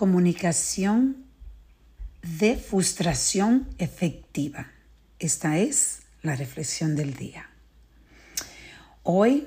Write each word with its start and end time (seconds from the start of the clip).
Comunicación 0.00 1.26
de 2.22 2.56
frustración 2.56 3.68
efectiva. 3.76 4.72
Esta 5.18 5.58
es 5.58 5.98
la 6.22 6.36
reflexión 6.36 6.96
del 6.96 7.16
día. 7.16 7.50
Hoy 9.02 9.46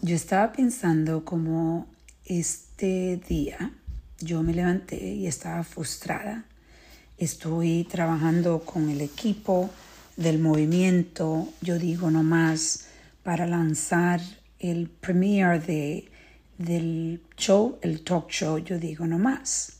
yo 0.00 0.14
estaba 0.14 0.52
pensando 0.52 1.24
como 1.24 1.88
este 2.24 3.20
día 3.28 3.72
yo 4.20 4.44
me 4.44 4.54
levanté 4.54 5.14
y 5.14 5.26
estaba 5.26 5.64
frustrada. 5.64 6.44
Estoy 7.18 7.82
trabajando 7.82 8.60
con 8.60 8.88
el 8.88 9.00
equipo 9.00 9.68
del 10.16 10.38
movimiento, 10.38 11.48
yo 11.60 11.80
digo 11.80 12.08
nomás, 12.08 12.86
para 13.24 13.48
lanzar 13.48 14.20
el 14.60 14.88
premiere 14.88 15.58
de 15.58 16.11
del 16.58 17.22
show, 17.36 17.78
el 17.82 18.02
talk 18.02 18.30
show, 18.30 18.58
yo 18.58 18.78
digo 18.78 19.06
no 19.06 19.18
más. 19.18 19.78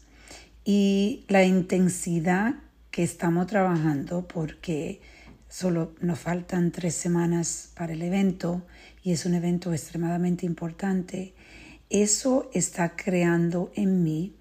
Y 0.64 1.24
la 1.28 1.44
intensidad 1.44 2.54
que 2.90 3.02
estamos 3.02 3.46
trabajando, 3.46 4.26
porque 4.28 5.00
solo 5.48 5.94
nos 6.00 6.18
faltan 6.18 6.70
tres 6.70 6.94
semanas 6.94 7.70
para 7.74 7.92
el 7.92 8.02
evento 8.02 8.62
y 9.02 9.12
es 9.12 9.26
un 9.26 9.34
evento 9.34 9.72
extremadamente 9.72 10.46
importante, 10.46 11.34
eso 11.90 12.48
está 12.54 12.96
creando 12.96 13.72
en 13.74 14.02
mí 14.02 14.34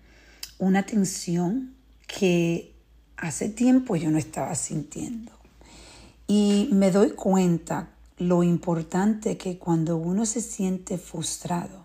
una 0.58 0.86
tensión 0.86 1.74
que 2.08 2.74
hace 3.18 3.50
tiempo 3.50 3.96
yo 3.96 4.12
no 4.12 4.18
estaba 4.18 4.56
sintiendo. 4.56 5.32
Y 6.28 6.70
me 6.72 6.92
doy 6.92 7.12
cuenta 7.12 7.90
lo 8.18 8.44
importante 8.44 9.38
que 9.38 9.58
cuando 9.58 9.98
uno 9.98 10.26
se 10.26 10.42
siente 10.42 10.98
frustrado, 10.98 11.81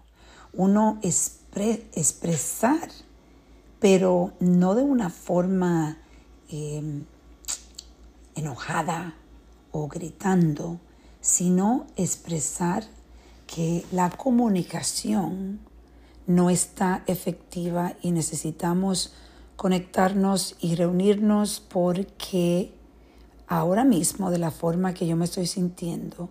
uno 0.56 0.98
expresar, 1.02 2.90
pero 3.78 4.32
no 4.40 4.74
de 4.74 4.82
una 4.82 5.10
forma 5.10 5.98
em, 6.48 7.04
enojada 8.34 9.14
o 9.72 9.88
gritando, 9.88 10.80
sino 11.20 11.86
expresar 11.96 12.84
que 13.46 13.84
la 13.92 14.10
comunicación 14.10 15.60
no 16.26 16.50
está 16.50 17.04
efectiva 17.06 17.94
y 18.02 18.10
necesitamos 18.10 19.12
conectarnos 19.56 20.56
y 20.60 20.74
reunirnos 20.74 21.60
porque 21.60 22.72
ahora 23.46 23.84
mismo 23.84 24.30
de 24.30 24.38
la 24.38 24.50
forma 24.50 24.92
que 24.92 25.06
yo 25.06 25.16
me 25.16 25.24
estoy 25.24 25.46
sintiendo 25.46 26.30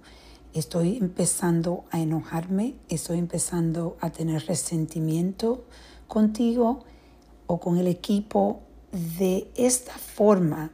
estoy 0.60 0.98
empezando 0.98 1.84
a 1.92 2.00
enojarme, 2.00 2.76
estoy 2.88 3.20
empezando 3.20 3.98
a 4.00 4.10
tener 4.10 4.46
resentimiento 4.46 5.66
contigo 6.08 6.86
o 7.46 7.60
con 7.60 7.78
el 7.78 7.88
equipo 7.88 8.62
de 9.20 9.52
esta 9.56 9.94
forma. 9.94 10.72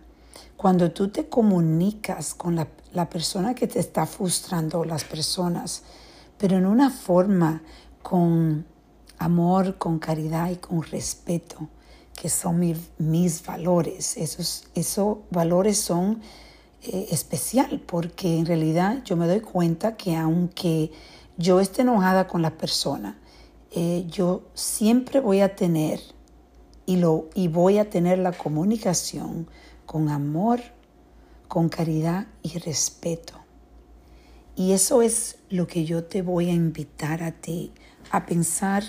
Cuando 0.55 0.91
tú 0.91 1.09
te 1.09 1.27
comunicas 1.27 2.35
con 2.35 2.55
la, 2.55 3.09
persona 3.09 3.55
que 3.55 3.65
te 3.67 3.79
está 3.79 4.05
frustrando, 4.05 4.85
las 4.85 5.03
personas, 5.03 5.81
pero 6.37 6.57
en 6.57 6.67
una 6.67 6.91
forma 6.91 7.63
con 8.03 8.65
amor, 9.17 9.79
con 9.79 9.97
caridad 9.97 10.51
y 10.51 10.57
con 10.57 10.83
respeto, 10.83 11.69
que 12.15 12.29
son 12.29 12.59
mis 12.99 13.43
valores. 13.43 14.15
Esos, 14.17 14.67
esos 14.75 15.17
valores 15.31 15.79
son 15.79 16.21
eh, 16.83 17.07
especial 17.11 17.79
porque 17.85 18.37
en 18.39 18.45
realidad 18.45 19.03
yo 19.03 19.15
me 19.15 19.27
doy 19.27 19.41
cuenta 19.41 19.95
que 19.97 20.15
aunque 20.15 20.91
yo 21.37 21.59
esté 21.59 21.83
enojada 21.83 22.27
con 22.27 22.41
la 22.41 22.57
persona, 22.57 23.19
eh, 23.71 24.05
yo 24.09 24.43
siempre 24.53 25.19
voy 25.19 25.41
a 25.41 25.55
tener 25.55 25.99
y, 26.85 26.97
lo, 26.97 27.29
y 27.35 27.47
voy 27.47 27.77
a 27.77 27.89
tener 27.89 28.17
la 28.17 28.31
comunicación 28.31 29.47
con 29.85 30.09
amor, 30.09 30.59
con 31.47 31.69
caridad 31.69 32.27
y 32.41 32.57
respeto. 32.57 33.33
Y 34.55 34.73
eso 34.73 35.01
es 35.01 35.37
lo 35.49 35.67
que 35.67 35.85
yo 35.85 36.03
te 36.03 36.21
voy 36.21 36.49
a 36.49 36.53
invitar 36.53 37.23
a 37.23 37.31
ti, 37.31 37.71
a 38.09 38.25
pensar 38.25 38.83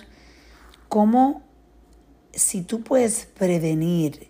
cómo 0.88 1.42
si 2.32 2.62
tú 2.62 2.82
puedes 2.82 3.26
prevenir 3.26 4.28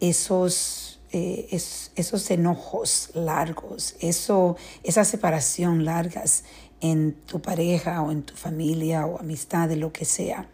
esos 0.00 0.81
eh, 1.12 1.48
esos 1.50 2.30
enojos 2.30 3.10
largos, 3.14 3.96
eso, 4.00 4.56
esa 4.82 5.04
separación 5.04 5.84
largas 5.84 6.44
en 6.80 7.12
tu 7.12 7.42
pareja 7.42 8.02
o 8.02 8.10
en 8.10 8.22
tu 8.22 8.34
familia 8.34 9.06
o 9.06 9.20
amistad, 9.20 9.68
de 9.68 9.76
lo 9.76 9.92
que 9.92 10.04
sea, 10.04 10.48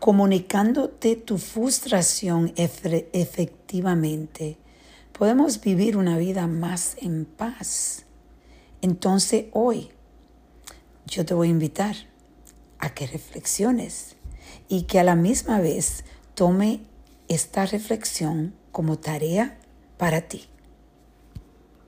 comunicándote 0.00 1.14
tu 1.14 1.38
frustración 1.38 2.52
efectivamente, 2.56 4.58
podemos 5.16 5.60
vivir 5.60 5.96
una 5.96 6.18
vida 6.18 6.48
más 6.48 6.96
en 7.00 7.24
paz. 7.24 8.04
Entonces 8.80 9.44
hoy 9.52 9.90
yo 11.06 11.24
te 11.24 11.34
voy 11.34 11.48
a 11.48 11.52
invitar 11.52 11.94
a 12.80 12.92
que 12.92 13.06
reflexiones 13.06 14.16
y 14.68 14.82
que 14.82 14.98
a 14.98 15.04
la 15.04 15.14
misma 15.14 15.60
vez 15.60 16.04
tome 16.34 16.80
esta 17.28 17.64
reflexión 17.64 18.60
como 18.72 18.98
tarea 18.98 19.58
para 19.98 20.22
ti. 20.22 20.51